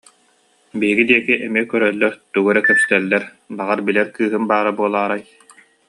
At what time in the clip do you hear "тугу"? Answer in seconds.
2.31-2.47